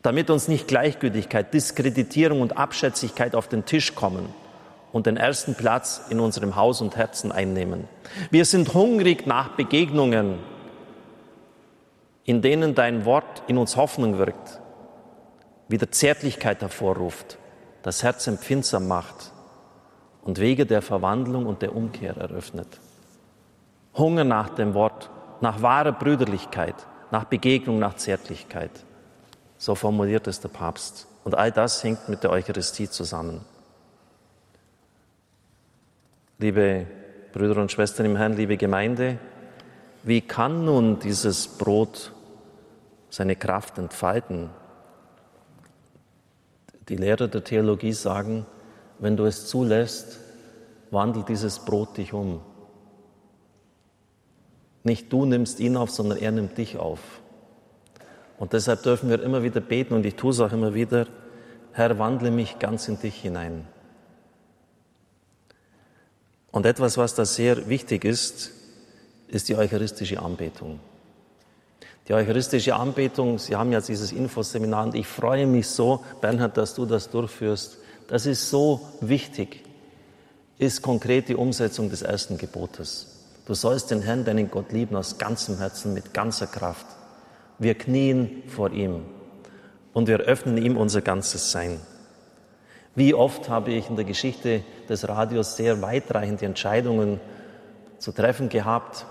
damit 0.03 0.31
uns 0.31 0.49
nicht 0.49 0.67
Gleichgültigkeit, 0.69 1.55
Diskreditierung 1.55 2.41
und 2.41 2.57
Abschätzigkeit 2.57 3.35
auf 3.35 3.49
den 3.49 3.65
Tisch 3.65 3.95
kommen 3.95 4.29
und 4.93 5.07
den 5.07 5.17
ersten 5.17 5.55
Platz 5.55 6.03
in 6.11 6.19
unserem 6.19 6.57
Haus 6.57 6.81
und 6.81 6.97
Herzen 6.97 7.31
einnehmen. 7.31 7.85
Wir 8.31 8.45
sind 8.45 8.75
hungrig 8.75 9.27
nach 9.27 9.51
Begegnungen, 9.51 10.39
in 12.29 12.43
denen 12.43 12.75
dein 12.75 13.07
Wort 13.07 13.43
in 13.47 13.57
uns 13.57 13.79
Hoffnung 13.79 14.19
wirkt, 14.19 14.61
wieder 15.67 15.91
Zärtlichkeit 15.91 16.61
hervorruft, 16.61 17.39
das 17.81 18.03
Herz 18.03 18.27
empfindsam 18.27 18.87
macht 18.87 19.33
und 20.25 20.39
Wege 20.39 20.67
der 20.67 20.83
Verwandlung 20.83 21.47
und 21.47 21.63
der 21.63 21.75
Umkehr 21.75 22.19
eröffnet. 22.19 22.81
Hunger 23.97 24.25
nach 24.25 24.51
dem 24.51 24.75
Wort, 24.75 25.09
nach 25.41 25.63
wahrer 25.63 25.93
Brüderlichkeit, 25.93 26.75
nach 27.11 27.25
Begegnung, 27.25 27.79
nach 27.79 27.97
Zärtlichkeit. 27.97 28.73
So 29.57 29.75
formuliert 29.75 30.27
es 30.27 30.39
der 30.41 30.51
Papst. 30.51 31.07
Und 31.25 31.35
all 31.35 31.51
das 31.51 31.83
hängt 31.83 32.11
mit 32.11 32.25
der 32.25 32.31
Eucharistie 32.31 32.91
zusammen. 32.91 33.41
Liebe 36.37 36.87
Brüder 37.33 37.63
und 37.63 37.73
Schwestern 37.73 38.05
im 38.05 38.17
Herrn, 38.17 38.35
liebe 38.35 38.59
Gemeinde, 38.59 39.17
wie 40.03 40.21
kann 40.21 40.67
nun 40.67 40.99
dieses 40.99 41.49
Brot 41.49 42.13
seine 43.11 43.37
Kraft 43.37 43.79
entfalten? 43.79 44.51
Die 46.89 46.97
Lehrer 46.97 47.29
der 47.29 47.45
Theologie 47.45 47.93
sagen, 47.93 48.47
wenn 48.99 49.17
du 49.17 49.25
es 49.25 49.47
zulässt, 49.47 50.19
wandelt 50.91 51.29
dieses 51.29 51.61
Brot 51.61 51.97
dich 51.97 52.13
um. 52.13 52.41
Nicht 54.85 55.13
du 55.13 55.25
nimmst 55.27 55.61
ihn 55.61 55.77
auf, 55.77 55.91
sondern 55.91 56.19
er 56.19 56.33
nimmt 56.33 56.57
dich 56.57 56.79
auf. 56.79 57.01
Und 58.39 58.53
deshalb 58.53 58.83
dürfen 58.83 59.11
wir 59.11 59.23
immer 59.23 59.43
wieder 59.43 59.61
beten 59.61 59.95
und 59.95 60.07
ich 60.07 60.15
tue 60.15 60.31
es 60.31 60.41
auch 60.41 60.53
immer 60.53 60.73
wieder, 60.73 61.07
Herr, 61.73 61.99
wandle 61.99 62.31
mich 62.31 62.59
ganz 62.59 62.89
in 62.89 62.99
dich 62.99 63.17
hinein. 63.21 63.67
Und 66.51 66.65
etwas, 66.65 66.97
was 66.97 67.15
da 67.15 67.25
sehr 67.25 67.69
wichtig 67.69 68.05
ist, 68.05 68.53
ist 69.29 69.49
die 69.49 69.57
eucharistische 69.57 70.21
Anbetung. 70.23 70.81
Die 72.09 72.15
eucharistische 72.15 72.75
Anbetung, 72.75 73.39
Sie 73.39 73.55
haben 73.55 73.71
ja 73.71 73.83
dieses 73.83 74.13
Infoseminar 74.13 74.85
und 74.85 74.95
ich 74.95 75.07
freue 75.07 75.47
mich 75.47 75.69
so, 75.69 76.03
Bernhard, 76.23 76.57
dass 76.57 76.75
du 76.75 76.87
das 76.87 77.11
durchführst, 77.11 77.77
das 78.09 78.25
ist 78.25 78.49
so 78.49 78.81
wichtig, 79.03 79.63
ist 80.57 80.81
konkret 80.81 81.29
die 81.29 81.35
Umsetzung 81.35 81.91
des 81.91 82.01
ersten 82.01 82.39
Gebotes. 82.39 83.15
Du 83.47 83.53
sollst 83.53 83.91
den 83.91 84.01
Herrn, 84.01 84.25
deinen 84.25 84.51
Gott 84.51 84.73
lieben 84.73 84.97
aus 84.97 85.19
ganzem 85.19 85.59
Herzen, 85.59 85.93
mit 85.93 86.15
ganzer 86.15 86.47
Kraft. 86.47 86.87
Wir 87.59 87.75
knien 87.75 88.43
vor 88.47 88.73
ihm 88.73 89.03
und 89.93 90.09
wir 90.09 90.21
öffnen 90.21 90.57
ihm 90.57 90.79
unser 90.79 91.03
ganzes 91.03 91.53
Sein. 91.53 91.79
Wie 92.95 93.13
oft 93.13 93.51
habe 93.51 93.73
ich 93.73 93.91
in 93.91 93.97
der 93.97 94.07
Geschichte 94.07 94.65
des 94.89 95.07
Radios 95.07 95.57
sehr 95.57 95.83
weitreichende 95.83 96.47
Entscheidungen 96.47 97.21
zu 97.99 98.13
treffen 98.13 98.49
gehabt, 98.49 99.05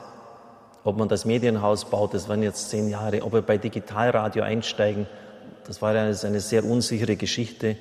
ob 0.88 0.98
man 0.98 1.10
das 1.10 1.26
Medienhaus 1.26 1.84
baut, 1.84 2.14
das 2.14 2.30
waren 2.30 2.42
jetzt 2.42 2.70
zehn 2.70 2.88
Jahre, 2.88 3.22
ob 3.24 3.34
wir 3.34 3.42
bei 3.42 3.58
Digitalradio 3.58 4.44
einsteigen, 4.44 5.06
das 5.66 5.82
war 5.82 5.90
eine, 5.90 6.18
eine 6.24 6.40
sehr 6.40 6.64
unsichere 6.64 7.18
Geschichte. 7.18 7.76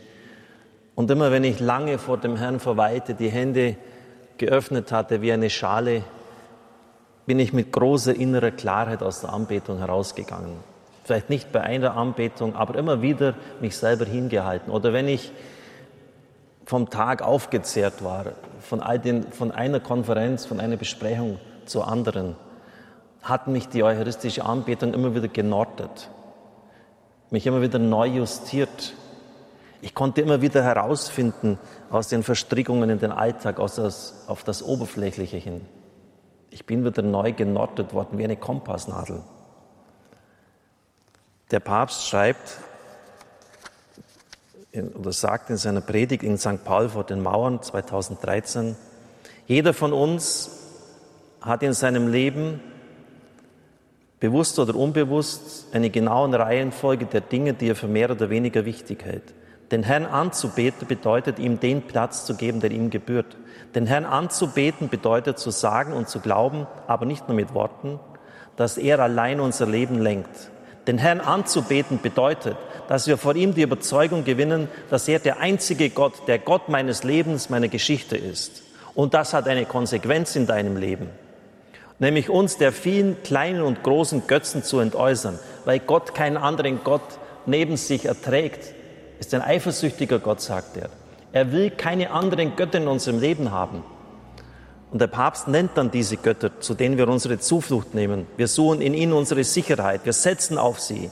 Und 0.97 1.09
immer 1.13 1.31
wenn 1.31 1.45
ich 1.45 1.61
lange 1.61 1.99
vor 1.99 2.19
dem 2.19 2.37
Herrn 2.37 2.59
verweilte, 2.59 3.15
die 3.15 3.29
Hände 3.29 3.77
geöffnet 4.39 4.91
hatte 4.91 5.23
wie 5.23 5.31
eine 5.31 5.51
Schale, 5.51 6.03
bin 7.27 7.39
ich 7.39 7.53
mit 7.53 7.71
großer 7.73 8.13
innerer 8.13 8.51
Klarheit 8.51 9.05
aus 9.05 9.21
der 9.21 9.33
Anbetung 9.33 9.79
herausgegangen. 9.79 10.57
Vielleicht 11.05 11.31
nicht 11.31 11.53
bei 11.53 11.61
einer 11.61 11.97
Anbetung, 11.97 12.57
aber 12.57 12.77
immer 12.77 13.03
wieder 13.03 13.35
mich 13.61 13.77
selber 13.77 14.05
hingehalten. 14.05 14.73
Oder 14.73 14.93
wenn 14.93 15.07
ich 15.07 15.31
vom 16.65 16.91
Tag 16.91 17.23
aufgezehrt 17.23 18.03
war, 18.03 18.33
von, 18.59 18.81
all 18.81 18.99
den, 18.99 19.31
von 19.31 19.53
einer 19.53 19.79
Konferenz, 19.79 20.45
von 20.45 20.59
einer 20.59 20.77
Besprechung 20.77 21.39
zur 21.67 21.87
anderen, 21.87 22.35
hat 23.29 23.49
mich 23.49 23.69
die 23.69 23.83
eucharistische 23.83 24.45
Anbetung 24.45 24.95
immer 24.95 25.15
wieder 25.15 25.29
genortet, 25.29 26.11
mich 27.31 27.47
immer 27.47 27.61
wieder 27.61 27.81
neu 27.81 28.07
justiert, 28.07 28.95
ich 29.83 29.95
konnte 29.95 30.21
immer 30.21 30.41
wieder 30.41 30.63
herausfinden 30.63 31.59
aus 31.91 32.09
den 32.09 32.23
Verstrickungen 32.23 32.89
in 32.89 32.99
den 32.99 33.13
Alltag, 33.13 33.59
aus 33.59 33.75
das, 33.75 34.25
auf 34.27 34.43
das 34.43 34.63
Oberflächliche 34.63 35.37
hin. 35.37 35.67
Ich 36.51 36.67
bin 36.67 36.85
wieder 36.85 37.03
neu 37.03 37.33
genortet 37.33 37.93
worden 37.93 38.19
wie 38.19 38.25
eine 38.25 38.37
Kompassnadel. 38.37 39.23
Der 41.51 41.61
Papst 41.61 42.09
schreibt 42.09 42.59
oder 44.73 45.13
sagt 45.13 45.51
in 45.51 45.57
seiner 45.57 45.81
Predigt 45.81 46.23
in 46.23 46.39
St. 46.39 46.65
Paul 46.65 46.89
vor 46.89 47.05
den 47.05 47.23
Mauern 47.23 47.63
2013, 47.63 48.77
jeder 49.47 49.75
von 49.75 49.93
uns 49.93 50.51
hat 51.41 51.63
in 51.63 51.73
seinem 51.73 52.09
Leben 52.09 52.61
bewusst 54.21 54.59
oder 54.59 54.75
unbewusst 54.75 55.69
eine 55.73 55.91
genaue 55.91 56.39
Reihenfolge 56.39 57.07
der 57.07 57.21
Dinge, 57.21 57.55
die 57.55 57.71
er 57.71 57.77
für 57.77 57.89
mehr 57.89 58.11
oder 58.11 58.31
weniger 58.31 58.65
wichtig 58.65 59.05
hält. 59.05 59.35
Den 59.71 59.83
Herrn 59.83 60.07
anzubeten 60.07 60.87
bedeutet 60.87 61.39
ihm 61.39 61.59
den 61.59 61.83
Platz 61.83 62.25
zu 62.25 62.37
geben, 62.37 62.61
der 62.61 62.71
ihm 62.71 62.91
gebührt. 62.91 63.37
Den 63.75 63.87
Herrn 63.87 64.05
anzubeten 64.05 64.89
bedeutet 64.89 65.39
zu 65.39 65.51
sagen 65.51 65.93
und 65.93 66.09
zu 66.09 66.21
glauben, 66.21 66.67
aber 66.87 67.05
nicht 67.05 67.29
nur 67.29 67.37
mit 67.37 67.53
Worten, 67.53 67.99
dass 68.55 68.79
er 68.79 69.01
allein 69.01 69.41
unser 69.41 69.67
Leben 69.67 70.01
lenkt. 70.01 70.51
Den 70.87 70.99
Herrn 70.99 71.21
anzubeten 71.21 72.01
bedeutet, 72.01 72.57
dass 72.87 73.09
wir 73.09 73.19
vor 73.19 73.35
ihm 73.35 73.55
die 73.55 73.63
Überzeugung 73.63 74.25
gewinnen, 74.25 74.69
dass 74.89 75.09
er 75.09 75.19
der 75.19 75.41
einzige 75.41 75.91
Gott, 75.91 76.29
der 76.29 76.39
Gott 76.39 76.69
meines 76.69 77.03
Lebens, 77.03 77.51
meiner 77.51 77.69
Geschichte 77.69 78.17
ist. 78.17 78.63
Und 78.95 79.13
das 79.13 79.35
hat 79.35 79.49
eine 79.49 79.67
Konsequenz 79.67 80.37
in 80.37 80.47
deinem 80.47 80.77
Leben. 80.77 81.11
Nämlich 81.99 82.29
uns 82.29 82.59
der 82.59 82.73
vielen 82.73 83.23
kleinen 83.23 83.63
und 83.63 83.83
großen 83.83 84.27
Götzen 84.27 84.63
zu 84.63 84.81
entäußern, 84.81 85.39
weil 85.65 85.79
Gott 85.79 86.15
keinen 86.15 86.37
anderen 86.37 86.85
Gott 86.85 87.19
neben 87.47 87.77
sich 87.77 88.05
erträgt, 88.05 88.75
ist 89.19 89.33
ein 89.33 89.43
eifersüchtiger 89.43 90.19
Gott, 90.19 90.41
sagt 90.41 90.77
er. 90.77 90.91
Er 91.33 91.53
will 91.53 91.71
keine 91.71 92.11
anderen 92.11 92.57
Götter 92.57 92.79
in 92.79 92.89
unserem 92.89 93.21
Leben 93.21 93.51
haben. 93.51 93.83
Und 94.91 95.01
der 95.01 95.07
Papst 95.09 95.49
nennt 95.49 95.73
dann 95.75 95.91
diese 95.91 96.17
Götter, 96.17 96.61
zu 96.61 96.75
denen 96.75 96.97
wir 96.97 97.09
unsere 97.09 97.39
Zuflucht 97.39 97.95
nehmen. 97.95 98.27
Wir 98.37 98.49
suchen 98.49 98.81
in 98.81 98.95
ihnen 98.95 99.13
unsere 99.13 99.45
Sicherheit. 99.45 100.03
Wir 100.05 100.13
setzen 100.13 100.59
auf 100.59 100.81
sie. 100.81 101.11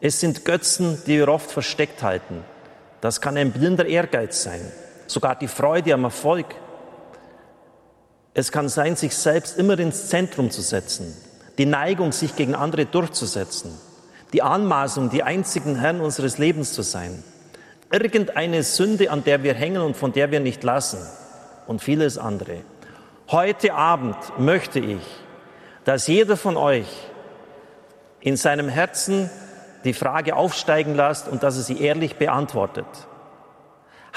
Es 0.00 0.20
sind 0.20 0.44
Götzen, 0.44 1.00
die 1.06 1.18
wir 1.18 1.28
oft 1.28 1.50
versteckt 1.50 2.02
halten. 2.02 2.44
Das 3.00 3.20
kann 3.20 3.36
ein 3.36 3.52
blinder 3.52 3.86
Ehrgeiz 3.86 4.42
sein. 4.42 4.60
Sogar 5.06 5.36
die 5.36 5.48
Freude 5.48 5.94
am 5.94 6.04
Erfolg. 6.04 6.46
Es 8.38 8.52
kann 8.52 8.68
sein, 8.68 8.94
sich 8.94 9.16
selbst 9.16 9.58
immer 9.58 9.78
ins 9.78 10.08
Zentrum 10.08 10.50
zu 10.50 10.62
setzen. 10.62 11.16
Die 11.58 11.66
Neigung, 11.66 12.12
sich 12.12 12.36
gegen 12.36 12.54
andere 12.54 12.86
durchzusetzen 12.86 13.72
die 14.32 14.42
Anmaßung, 14.42 15.10
die 15.10 15.22
einzigen 15.22 15.76
Herrn 15.76 16.00
unseres 16.00 16.38
Lebens 16.38 16.72
zu 16.72 16.82
sein. 16.82 17.22
Irgendeine 17.90 18.62
Sünde, 18.62 19.10
an 19.10 19.24
der 19.24 19.42
wir 19.42 19.54
hängen 19.54 19.80
und 19.80 19.96
von 19.96 20.12
der 20.12 20.30
wir 20.30 20.40
nicht 20.40 20.62
lassen 20.62 20.98
und 21.66 21.82
vieles 21.82 22.18
andere. 22.18 22.58
Heute 23.30 23.74
Abend 23.74 24.16
möchte 24.38 24.78
ich, 24.78 25.02
dass 25.84 26.06
jeder 26.06 26.36
von 26.36 26.56
euch 26.56 26.86
in 28.20 28.36
seinem 28.36 28.68
Herzen 28.68 29.30
die 29.84 29.94
Frage 29.94 30.36
aufsteigen 30.36 30.94
lässt 30.94 31.28
und 31.28 31.42
dass 31.42 31.56
er 31.56 31.62
sie 31.62 31.80
ehrlich 31.80 32.16
beantwortet. 32.16 32.86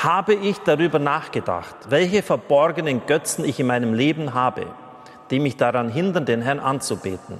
Habe 0.03 0.33
ich 0.33 0.57
darüber 0.57 0.97
nachgedacht, 0.97 1.75
welche 1.89 2.23
verborgenen 2.23 3.05
Götzen 3.05 3.45
ich 3.45 3.59
in 3.59 3.67
meinem 3.67 3.93
Leben 3.93 4.33
habe, 4.33 4.65
die 5.29 5.39
mich 5.39 5.57
daran 5.57 5.89
hindern, 5.89 6.25
den 6.25 6.41
Herrn 6.41 6.59
anzubeten? 6.59 7.37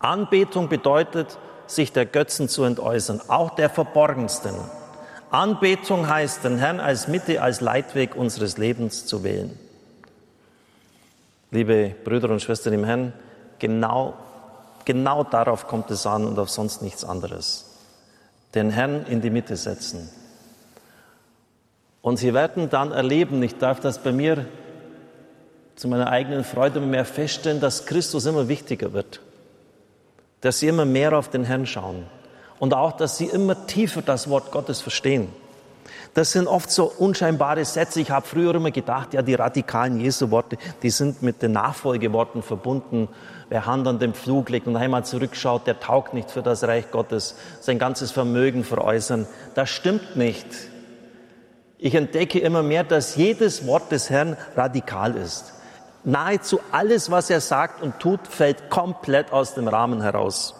Anbetung 0.00 0.68
bedeutet, 0.68 1.38
sich 1.68 1.92
der 1.92 2.04
Götzen 2.04 2.48
zu 2.48 2.64
entäußern, 2.64 3.20
auch 3.28 3.50
der 3.50 3.70
verborgensten. 3.70 4.56
Anbetung 5.30 6.08
heißt, 6.08 6.42
den 6.42 6.58
Herrn 6.58 6.80
als 6.80 7.06
Mitte, 7.06 7.40
als 7.40 7.60
Leitweg 7.60 8.16
unseres 8.16 8.58
Lebens 8.58 9.06
zu 9.06 9.22
wählen. 9.22 9.56
Liebe 11.52 11.94
Brüder 12.02 12.30
und 12.30 12.42
Schwestern 12.42 12.72
im 12.72 12.82
Herrn, 12.82 13.12
genau, 13.60 14.14
genau 14.84 15.22
darauf 15.22 15.68
kommt 15.68 15.92
es 15.92 16.04
an 16.06 16.26
und 16.26 16.36
auf 16.40 16.50
sonst 16.50 16.82
nichts 16.82 17.04
anderes. 17.04 17.78
Den 18.52 18.70
Herrn 18.70 19.06
in 19.06 19.20
die 19.20 19.30
Mitte 19.30 19.54
setzen. 19.54 20.10
Und 22.02 22.18
Sie 22.18 22.32
werden 22.32 22.70
dann 22.70 22.92
erleben, 22.92 23.42
ich 23.42 23.58
darf 23.58 23.80
das 23.80 24.02
bei 24.02 24.12
mir 24.12 24.46
zu 25.76 25.88
meiner 25.88 26.10
eigenen 26.10 26.44
Freude 26.44 26.78
immer 26.78 26.88
mehr 26.88 27.04
feststellen, 27.04 27.60
dass 27.60 27.86
Christus 27.86 28.26
immer 28.26 28.48
wichtiger 28.48 28.92
wird. 28.92 29.20
Dass 30.40 30.58
Sie 30.58 30.68
immer 30.68 30.84
mehr 30.84 31.16
auf 31.16 31.28
den 31.28 31.44
Herrn 31.44 31.66
schauen. 31.66 32.06
Und 32.58 32.74
auch, 32.74 32.92
dass 32.92 33.16
Sie 33.16 33.26
immer 33.26 33.66
tiefer 33.66 34.02
das 34.02 34.28
Wort 34.28 34.50
Gottes 34.52 34.80
verstehen. 34.80 35.28
Das 36.14 36.32
sind 36.32 36.48
oft 36.48 36.70
so 36.70 36.84
unscheinbare 36.98 37.64
Sätze. 37.64 38.00
Ich 38.00 38.10
habe 38.10 38.26
früher 38.26 38.54
immer 38.54 38.70
gedacht, 38.70 39.14
ja, 39.14 39.22
die 39.22 39.34
radikalen 39.34 40.00
Jesu-Worte, 40.00 40.58
die 40.82 40.90
sind 40.90 41.22
mit 41.22 41.40
den 41.40 41.52
Nachfolgeworten 41.52 42.42
verbunden. 42.42 43.08
Wer 43.48 43.66
Hand 43.66 43.86
an 43.86 43.98
den 43.98 44.14
Pflug 44.14 44.50
legt 44.50 44.66
und 44.66 44.76
einmal 44.76 45.04
zurückschaut, 45.04 45.66
der 45.66 45.80
taugt 45.80 46.14
nicht 46.14 46.30
für 46.30 46.42
das 46.42 46.64
Reich 46.64 46.90
Gottes, 46.90 47.36
sein 47.60 47.78
ganzes 47.78 48.10
Vermögen 48.10 48.64
veräußern. 48.64 49.26
Das 49.54 49.70
stimmt 49.70 50.16
nicht. 50.16 50.46
Ich 51.82 51.94
entdecke 51.94 52.38
immer 52.38 52.62
mehr, 52.62 52.84
dass 52.84 53.16
jedes 53.16 53.66
Wort 53.66 53.90
des 53.90 54.10
Herrn 54.10 54.36
radikal 54.54 55.16
ist. 55.16 55.54
Nahezu 56.04 56.60
alles, 56.72 57.10
was 57.10 57.30
er 57.30 57.40
sagt 57.40 57.82
und 57.82 57.98
tut, 57.98 58.26
fällt 58.28 58.68
komplett 58.68 59.32
aus 59.32 59.54
dem 59.54 59.66
Rahmen 59.66 60.02
heraus. 60.02 60.54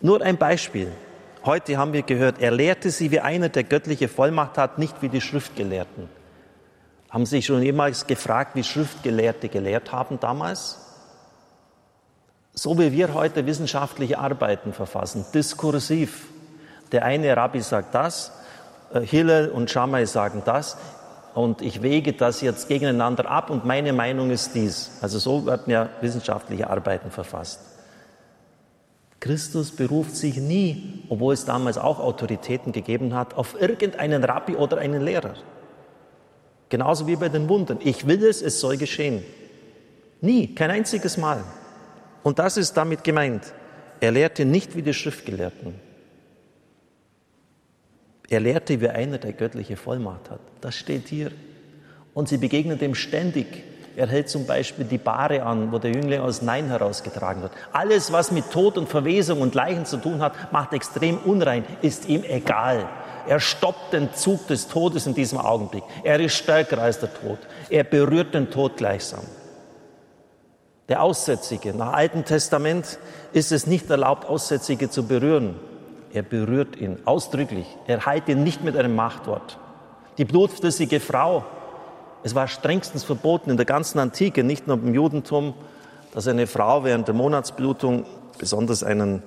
Nur 0.00 0.22
ein 0.22 0.36
Beispiel. 0.36 0.92
Heute 1.44 1.76
haben 1.76 1.92
wir 1.92 2.02
gehört, 2.02 2.40
er 2.40 2.52
lehrte 2.52 2.90
sie 2.90 3.10
wie 3.10 3.18
einer, 3.18 3.48
der 3.48 3.64
göttliche 3.64 4.06
Vollmacht 4.06 4.58
hat, 4.58 4.78
nicht 4.78 5.02
wie 5.02 5.08
die 5.08 5.20
Schriftgelehrten. 5.20 6.08
Haben 7.10 7.26
Sie 7.26 7.36
sich 7.36 7.46
schon 7.46 7.62
jemals 7.62 8.06
gefragt, 8.06 8.54
wie 8.54 8.64
Schriftgelehrte 8.64 9.48
gelehrt 9.48 9.90
haben 9.90 10.20
damals? 10.20 10.78
So 12.52 12.78
wie 12.78 12.92
wir 12.92 13.12
heute 13.12 13.44
wissenschaftliche 13.46 14.18
Arbeiten 14.18 14.72
verfassen, 14.72 15.26
diskursiv. 15.34 16.26
Der 16.92 17.04
eine 17.04 17.36
Rabbi 17.36 17.60
sagt 17.60 17.94
das, 17.94 18.30
Hillel 19.00 19.48
und 19.48 19.70
Shammai 19.70 20.06
sagen 20.06 20.42
das 20.44 20.76
und 21.34 21.62
ich 21.62 21.82
wege 21.82 22.12
das 22.12 22.40
jetzt 22.40 22.68
gegeneinander 22.68 23.28
ab 23.28 23.50
und 23.50 23.64
meine 23.64 23.92
Meinung 23.92 24.30
ist 24.30 24.54
dies. 24.54 24.92
Also 25.00 25.18
so 25.18 25.46
werden 25.46 25.70
ja 25.70 25.88
wissenschaftliche 26.00 26.70
Arbeiten 26.70 27.10
verfasst. 27.10 27.60
Christus 29.20 29.72
beruft 29.72 30.14
sich 30.14 30.36
nie, 30.36 31.02
obwohl 31.08 31.34
es 31.34 31.44
damals 31.44 31.78
auch 31.78 31.98
Autoritäten 31.98 32.72
gegeben 32.72 33.14
hat, 33.14 33.34
auf 33.34 33.60
irgendeinen 33.60 34.22
Rabbi 34.22 34.54
oder 34.54 34.78
einen 34.78 35.00
Lehrer. 35.00 35.34
Genauso 36.68 37.06
wie 37.06 37.16
bei 37.16 37.28
den 37.28 37.48
Wundern. 37.48 37.78
Ich 37.82 38.06
will 38.06 38.22
es, 38.24 38.42
es 38.42 38.60
soll 38.60 38.76
geschehen. 38.76 39.24
Nie, 40.20 40.54
kein 40.54 40.70
einziges 40.70 41.16
Mal. 41.16 41.42
Und 42.22 42.38
das 42.38 42.56
ist 42.56 42.76
damit 42.76 43.02
gemeint. 43.02 43.52
Er 44.00 44.12
lehrte 44.12 44.44
nicht 44.44 44.76
wie 44.76 44.82
die 44.82 44.94
Schriftgelehrten. 44.94 45.74
Er 48.28 48.40
lehrte 48.40 48.80
wie 48.80 48.88
einer, 48.88 49.18
der 49.18 49.32
göttliche 49.32 49.76
Vollmacht 49.76 50.30
hat. 50.30 50.40
Das 50.60 50.74
steht 50.74 51.08
hier. 51.08 51.30
Und 52.14 52.28
sie 52.28 52.38
begegnen 52.38 52.78
dem 52.78 52.94
ständig. 52.94 53.64
Er 53.96 54.08
hält 54.08 54.28
zum 54.28 54.46
Beispiel 54.46 54.84
die 54.84 54.98
Bahre 54.98 55.42
an, 55.42 55.70
wo 55.70 55.78
der 55.78 55.92
Jüngling 55.92 56.20
aus 56.20 56.42
Nein 56.42 56.66
herausgetragen 56.66 57.42
wird. 57.42 57.52
Alles, 57.72 58.12
was 58.12 58.32
mit 58.32 58.50
Tod 58.50 58.76
und 58.76 58.88
Verwesung 58.88 59.40
und 59.40 59.54
Leichen 59.54 59.86
zu 59.86 59.98
tun 59.98 60.20
hat, 60.20 60.52
macht 60.52 60.72
extrem 60.72 61.18
unrein, 61.18 61.64
ist 61.82 62.08
ihm 62.08 62.24
egal. 62.24 62.88
Er 63.26 63.40
stoppt 63.40 63.92
den 63.92 64.12
Zug 64.12 64.46
des 64.48 64.68
Todes 64.68 65.06
in 65.06 65.14
diesem 65.14 65.38
Augenblick. 65.38 65.84
Er 66.02 66.18
ist 66.20 66.34
stärker 66.34 66.78
als 66.78 66.98
der 66.98 67.12
Tod. 67.14 67.38
Er 67.70 67.84
berührt 67.84 68.34
den 68.34 68.50
Tod 68.50 68.76
gleichsam. 68.76 69.24
Der 70.88 71.02
Aussätzige. 71.02 71.72
Nach 71.72 71.94
Altem 71.94 72.24
Testament 72.24 72.98
ist 73.32 73.52
es 73.52 73.66
nicht 73.66 73.88
erlaubt, 73.88 74.28
Aussätzige 74.28 74.90
zu 74.90 75.06
berühren. 75.06 75.54
Er 76.14 76.22
berührt 76.22 76.76
ihn 76.76 76.98
ausdrücklich. 77.06 77.66
Er 77.88 78.06
heilt 78.06 78.28
ihn 78.28 78.44
nicht 78.44 78.62
mit 78.62 78.76
einem 78.76 78.94
Machtwort. 78.94 79.58
Die 80.16 80.24
blutflüssige 80.24 81.00
Frau. 81.00 81.44
Es 82.22 82.36
war 82.36 82.46
strengstens 82.46 83.02
verboten 83.02 83.50
in 83.50 83.56
der 83.56 83.66
ganzen 83.66 83.98
Antike, 83.98 84.44
nicht 84.44 84.68
nur 84.68 84.76
im 84.76 84.94
Judentum, 84.94 85.54
dass 86.14 86.28
eine 86.28 86.46
Frau 86.46 86.84
während 86.84 87.08
der 87.08 87.16
Monatsblutung 87.16 88.06
besonders 88.38 88.84
einen 88.84 89.24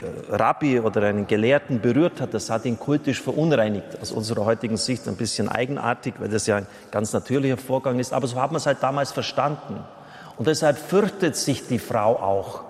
äh, 0.00 0.32
Rabbi 0.32 0.78
oder 0.78 1.02
einen 1.02 1.26
Gelehrten 1.26 1.80
berührt 1.80 2.20
hat, 2.20 2.32
das 2.32 2.50
hat 2.50 2.64
ihn 2.66 2.78
kultisch 2.78 3.20
verunreinigt. 3.20 4.00
Aus 4.00 4.12
unserer 4.12 4.44
heutigen 4.44 4.76
Sicht 4.76 5.08
ein 5.08 5.16
bisschen 5.16 5.48
eigenartig, 5.48 6.14
weil 6.18 6.28
das 6.28 6.46
ja 6.46 6.58
ein 6.58 6.66
ganz 6.92 7.12
natürlicher 7.12 7.56
Vorgang 7.56 7.98
ist. 7.98 8.12
Aber 8.12 8.28
so 8.28 8.40
hat 8.40 8.52
man 8.52 8.58
es 8.58 8.66
halt 8.66 8.78
damals 8.80 9.10
verstanden. 9.10 9.80
Und 10.36 10.46
deshalb 10.46 10.78
fürchtet 10.78 11.34
sich 11.34 11.66
die 11.66 11.80
Frau 11.80 12.14
auch 12.14 12.67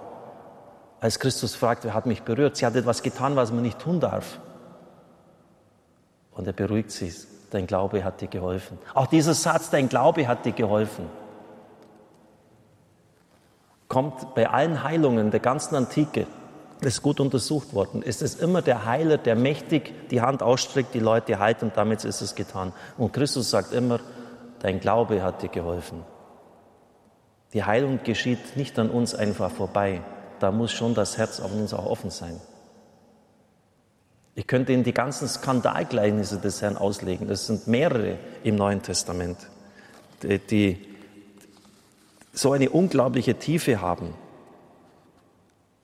als 1.00 1.18
Christus 1.18 1.54
fragt, 1.54 1.84
wer 1.84 1.94
hat 1.94 2.06
mich 2.06 2.22
berührt? 2.22 2.56
Sie 2.56 2.66
hat 2.66 2.74
etwas 2.74 3.02
getan, 3.02 3.36
was 3.36 3.52
man 3.52 3.62
nicht 3.62 3.78
tun 3.78 4.00
darf. 4.00 4.40
Und 6.32 6.46
er 6.46 6.52
beruhigt 6.52 6.90
sie. 6.90 7.12
Dein 7.50 7.66
Glaube 7.66 8.04
hat 8.04 8.20
dir 8.20 8.28
geholfen. 8.28 8.78
Auch 8.94 9.06
dieser 9.06 9.32
Satz, 9.32 9.70
dein 9.70 9.88
Glaube 9.88 10.28
hat 10.28 10.44
dir 10.44 10.52
geholfen, 10.52 11.06
kommt 13.88 14.34
bei 14.34 14.50
allen 14.50 14.82
Heilungen 14.82 15.30
der 15.30 15.40
ganzen 15.40 15.74
Antike, 15.74 16.26
ist 16.82 17.02
gut 17.02 17.20
untersucht 17.20 17.72
worden, 17.72 18.02
ist 18.02 18.20
es 18.20 18.34
immer 18.34 18.60
der 18.60 18.84
Heiler, 18.84 19.16
der 19.16 19.34
mächtig 19.34 20.10
die 20.10 20.20
Hand 20.20 20.42
ausstreckt, 20.42 20.92
die 20.92 21.00
Leute 21.00 21.38
heilt 21.38 21.62
und 21.62 21.76
damit 21.76 22.04
ist 22.04 22.20
es 22.20 22.34
getan. 22.34 22.74
Und 22.98 23.14
Christus 23.14 23.50
sagt 23.50 23.72
immer, 23.72 23.98
dein 24.58 24.78
Glaube 24.78 25.22
hat 25.22 25.42
dir 25.42 25.48
geholfen. 25.48 26.04
Die 27.54 27.64
Heilung 27.64 28.00
geschieht 28.04 28.56
nicht 28.56 28.78
an 28.78 28.90
uns 28.90 29.14
einfach 29.14 29.50
vorbei 29.50 30.02
da 30.40 30.50
muss 30.50 30.72
schon 30.72 30.94
das 30.94 31.18
Herz 31.18 31.40
auf 31.40 31.52
uns 31.52 31.74
auch 31.74 31.86
offen 31.86 32.10
sein. 32.10 32.40
Ich 34.34 34.46
könnte 34.46 34.72
Ihnen 34.72 34.84
die 34.84 34.94
ganzen 34.94 35.26
Skandalgleichnisse 35.26 36.38
des 36.38 36.62
Herrn 36.62 36.76
auslegen. 36.76 37.28
Es 37.28 37.48
sind 37.48 37.66
mehrere 37.66 38.18
im 38.44 38.54
Neuen 38.54 38.82
Testament, 38.82 39.36
die, 40.22 40.38
die 40.38 40.86
so 42.32 42.52
eine 42.52 42.70
unglaubliche 42.70 43.34
Tiefe 43.34 43.80
haben. 43.80 44.14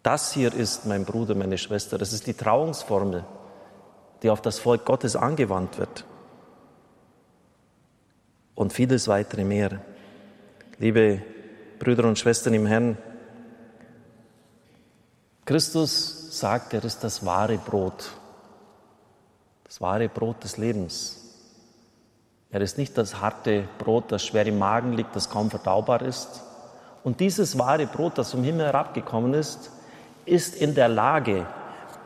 Das 0.04 0.32
hier 0.32 0.54
ist, 0.54 0.86
mein 0.86 1.04
Bruder, 1.04 1.34
meine 1.34 1.58
Schwester, 1.58 1.98
das 1.98 2.12
ist 2.12 2.26
die 2.28 2.34
Trauungsformel, 2.34 3.24
die 4.22 4.30
auf 4.30 4.40
das 4.40 4.60
Volk 4.60 4.84
Gottes 4.84 5.16
angewandt 5.16 5.78
wird. 5.78 6.04
Und 8.54 8.72
vieles 8.72 9.08
weitere 9.08 9.42
mehr. 9.42 9.80
Liebe 10.78 11.22
Brüder 11.80 12.04
und 12.04 12.18
Schwestern 12.20 12.54
im 12.54 12.66
Herrn, 12.66 12.98
Christus 15.44 16.38
sagt, 16.38 16.72
er 16.72 16.84
ist 16.84 17.04
das 17.04 17.24
wahre 17.24 17.58
Brot, 17.58 18.12
das 19.64 19.80
wahre 19.80 20.08
Brot 20.08 20.42
des 20.42 20.56
Lebens. 20.56 21.20
Er 22.50 22.60
ist 22.60 22.78
nicht 22.78 22.96
das 22.96 23.20
harte 23.20 23.68
Brot, 23.78 24.12
das 24.12 24.24
schwer 24.24 24.46
im 24.46 24.58
Magen 24.58 24.92
liegt, 24.92 25.14
das 25.14 25.28
kaum 25.28 25.50
verdaubar 25.50 26.02
ist. 26.02 26.42
Und 27.02 27.20
dieses 27.20 27.58
wahre 27.58 27.86
Brot, 27.86 28.16
das 28.16 28.30
vom 28.30 28.42
Himmel 28.42 28.66
herabgekommen 28.66 29.34
ist, 29.34 29.70
ist 30.24 30.54
in 30.54 30.74
der 30.74 30.88
Lage, 30.88 31.46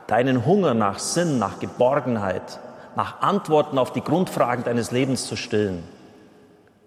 deinen 0.09 0.45
Hunger 0.45 0.75
nach 0.75 0.99
Sinn, 0.99 1.39
nach 1.39 1.61
Geborgenheit, 1.61 2.59
nach 2.97 3.21
Antworten 3.21 3.79
auf 3.79 3.93
die 3.93 4.01
Grundfragen 4.01 4.65
deines 4.65 4.91
Lebens 4.91 5.29
zu 5.29 5.37
stillen. 5.37 5.85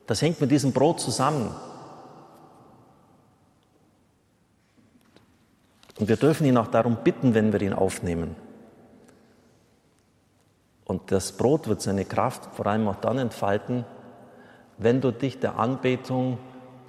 Das 0.08 0.22
hängt 0.22 0.42
mit 0.42 0.52
diesem 0.52 0.74
Brot 0.74 1.00
zusammen. 1.00 1.56
Und 6.02 6.08
wir 6.08 6.18
dürfen 6.18 6.48
ihn 6.48 6.58
auch 6.58 6.66
darum 6.66 6.98
bitten, 7.04 7.36
wenn 7.36 7.54
wir 7.54 7.62
ihn 7.62 7.74
aufnehmen. 7.74 8.36
Und 10.84 11.12
das 11.12 11.32
Brot 11.34 11.68
wird 11.68 11.80
seine 11.80 12.06
Kraft 12.06 12.56
vor 12.56 12.66
allem 12.66 12.88
auch 12.88 12.96
dann 12.96 13.20
entfalten, 13.20 13.86
wenn 14.80 15.00
du 15.00 15.12
dich 15.12 15.40
der 15.40 15.60
Anbetung 15.60 16.40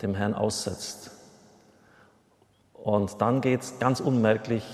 dem 0.01 0.15
Herrn 0.15 0.33
aussetzt. 0.33 1.11
Und 2.73 3.21
dann 3.21 3.43
geht 3.43 3.61
es 3.61 3.79
ganz 3.79 4.01
unmerklich, 4.01 4.65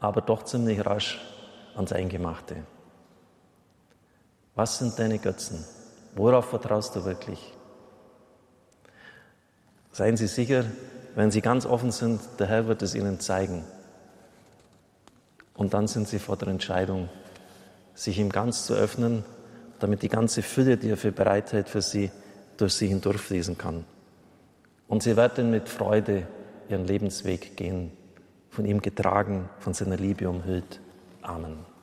aber 0.00 0.20
doch 0.20 0.42
ziemlich 0.42 0.84
rasch 0.84 1.24
ans 1.76 1.92
Eingemachte. 1.92 2.56
Was 4.56 4.78
sind 4.78 4.98
deine 4.98 5.20
Götzen? 5.20 5.64
Worauf 6.16 6.46
vertraust 6.46 6.96
du 6.96 7.04
wirklich? 7.04 7.54
Seien 9.92 10.16
Sie 10.16 10.26
sicher, 10.26 10.64
wenn 11.14 11.30
sie 11.30 11.40
ganz 11.40 11.66
offen 11.66 11.90
sind, 11.90 12.20
der 12.38 12.46
Herr 12.46 12.66
wird 12.66 12.82
es 12.82 12.94
ihnen 12.94 13.20
zeigen. 13.20 13.64
Und 15.54 15.74
dann 15.74 15.86
sind 15.86 16.08
sie 16.08 16.18
vor 16.18 16.36
der 16.36 16.48
Entscheidung, 16.48 17.08
sich 17.94 18.18
ihm 18.18 18.30
ganz 18.30 18.66
zu 18.66 18.74
öffnen, 18.74 19.24
damit 19.78 20.02
die 20.02 20.08
ganze 20.08 20.42
Fülle, 20.42 20.76
die 20.76 20.90
er 20.90 20.96
für 20.96 21.12
bereithält, 21.12 21.68
für 21.68 21.82
sie 21.82 22.10
durch 22.56 22.74
sie 22.74 22.88
hindurchfließen 22.88 23.56
kann. 23.56 23.84
Und 24.88 25.02
sie 25.02 25.16
werden 25.16 25.50
mit 25.50 25.68
Freude 25.68 26.26
ihren 26.68 26.86
Lebensweg 26.86 27.56
gehen, 27.56 27.92
von 28.50 28.64
ihm 28.64 28.80
getragen, 28.80 29.48
von 29.58 29.74
seiner 29.74 29.96
Liebe 29.96 30.28
umhüllt. 30.28 30.80
Amen. 31.22 31.73